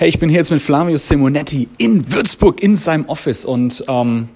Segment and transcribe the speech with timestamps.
[0.00, 4.28] Hey, ich bin hier jetzt mit Flavio Simonetti in Würzburg in seinem Office und ähm,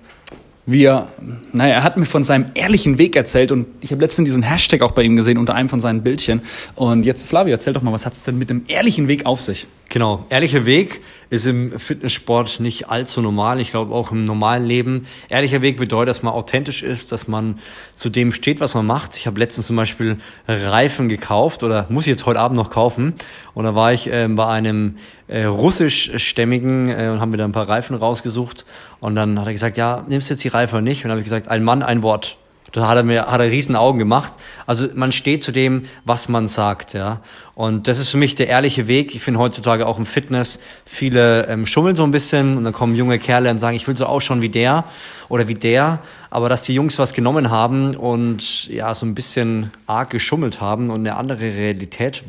[0.66, 1.08] wir,
[1.52, 4.82] naja, er hat mir von seinem ehrlichen Weg erzählt und ich habe letztens diesen Hashtag
[4.82, 6.40] auch bei ihm gesehen unter einem von seinen Bildchen.
[6.74, 9.40] Und jetzt, Flavio, erzähl doch mal, was hat es denn mit dem ehrlichen Weg auf
[9.40, 9.66] sich?
[9.88, 13.60] Genau, ehrlicher Weg ist im Fitnesssport nicht allzu normal.
[13.60, 15.04] Ich glaube auch im normalen Leben.
[15.28, 17.58] Ehrlicher Weg bedeutet, dass man authentisch ist, dass man
[17.90, 19.16] zu dem steht, was man macht.
[19.16, 20.16] Ich habe letztens zum Beispiel
[20.46, 23.14] Reifen gekauft oder muss ich jetzt heute Abend noch kaufen.
[23.52, 24.96] Und da war ich äh, bei einem
[25.32, 28.66] äh, russischstämmigen äh, und haben mir da ein paar Reifen rausgesucht.
[29.00, 30.98] Und dann hat er gesagt, ja, nimmst jetzt die Reifen nicht?
[30.98, 32.36] Und dann habe ich gesagt, ein Mann, ein Wort.
[32.72, 34.32] Da hat er mir hat er riesen Augen gemacht.
[34.66, 37.20] Also man steht zu dem, was man sagt, ja.
[37.54, 39.14] Und das ist für mich der ehrliche Weg.
[39.14, 42.94] Ich finde heutzutage auch im Fitness viele ähm, schummeln so ein bisschen und dann kommen
[42.94, 44.84] junge Kerle und sagen, ich will so ausschauen wie der
[45.28, 46.00] oder wie der.
[46.30, 50.88] Aber dass die Jungs was genommen haben und ja so ein bisschen arg geschummelt haben
[50.88, 52.22] und eine andere Realität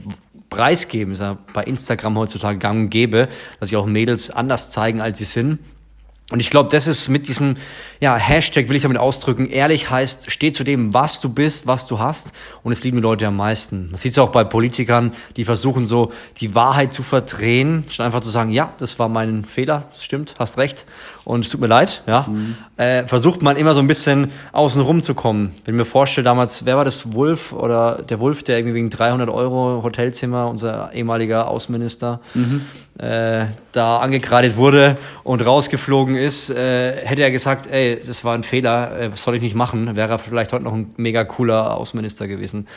[0.56, 3.28] preisgeben, ist ja bei Instagram heutzutage gang und gäbe,
[3.60, 5.60] dass sich auch Mädels anders zeigen, als sie sind.
[6.32, 7.58] Und ich glaube, das ist mit diesem
[8.00, 11.86] ja, Hashtag, will ich damit ausdrücken, ehrlich heißt, steh zu dem, was du bist, was
[11.86, 12.31] du hast.
[12.64, 13.88] Und es lieben die Leute am meisten.
[13.88, 18.22] Man sieht es auch bei Politikern, die versuchen so, die Wahrheit zu verdrehen, statt einfach
[18.22, 20.86] zu sagen, ja, das war mein Fehler, das stimmt, hast recht
[21.25, 22.28] und es tut mir leid, ja.
[22.30, 22.58] Mhm.
[22.78, 25.53] Äh, versucht man immer so ein bisschen außen rum zu kommen.
[25.64, 28.89] Wenn ich mir vorstelle, damals, wer war das, Wolf oder der Wolf, der irgendwie wegen
[28.89, 32.61] 300 Euro Hotelzimmer, unser ehemaliger Außenminister, mhm.
[32.99, 38.44] Äh, da angekreidet wurde und rausgeflogen ist, äh, hätte er gesagt, ey, das war ein
[38.44, 41.75] Fehler, äh, was soll ich nicht machen, wäre er vielleicht heute noch ein mega cooler
[41.75, 42.67] Außenminister gewesen.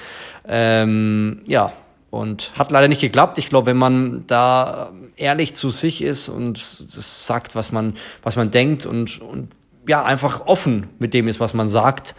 [0.48, 1.72] Ähm, ja,
[2.11, 3.37] und hat leider nicht geklappt.
[3.37, 8.37] Ich glaube, wenn man da ehrlich zu sich ist und das sagt, was man, was
[8.37, 9.50] man denkt und, und
[9.87, 12.14] ja, einfach offen mit dem ist, was man sagt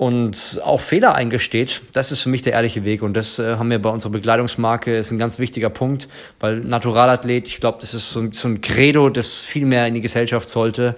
[0.00, 3.02] und auch Fehler eingesteht, das ist für mich der ehrliche Weg.
[3.02, 6.08] Und das äh, haben wir bei unserer Bekleidungsmarke, ist ein ganz wichtiger Punkt,
[6.40, 10.00] weil Naturalathlet, ich glaube, das ist so, so ein Credo, das viel mehr in die
[10.00, 10.94] Gesellschaft sollte.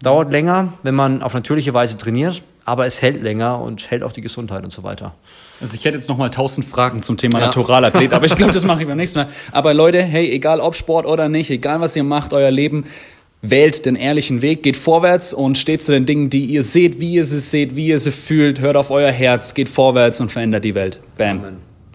[0.00, 4.12] Dauert länger, wenn man auf natürliche Weise trainiert, aber es hält länger und hält auch
[4.12, 5.12] die Gesundheit und so weiter.
[5.60, 7.46] Also ich hätte jetzt noch mal tausend Fragen zum Thema ja.
[7.46, 9.28] Naturalathlet, aber ich glaube, das mache ich beim nächsten Mal.
[9.50, 12.84] Aber Leute, hey, egal ob Sport oder nicht, egal was ihr macht, euer Leben,
[13.42, 17.14] wählt den ehrlichen Weg, geht vorwärts und steht zu den Dingen, die ihr seht, wie
[17.14, 20.64] ihr sie seht, wie ihr sie fühlt, hört auf euer Herz, geht vorwärts und verändert
[20.64, 21.00] die Welt.
[21.16, 21.38] Bam.
[21.38, 21.75] Amen.